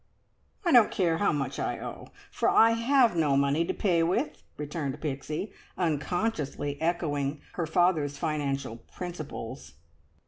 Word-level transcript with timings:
"I 0.65 0.71
don't 0.71 0.89
care 0.89 1.19
how 1.19 1.31
much 1.31 1.59
I 1.59 1.77
owe, 1.79 2.07
for 2.31 2.49
I 2.49 2.71
have 2.71 3.15
no 3.15 3.37
money 3.37 3.63
to 3.67 3.71
pay 3.71 4.01
with," 4.01 4.41
returned 4.57 4.99
Pixie, 4.99 5.53
unconsciously 5.77 6.81
echoing 6.81 7.39
her 7.53 7.67
father's 7.67 8.17
financial 8.17 8.77
principles. 8.77 9.75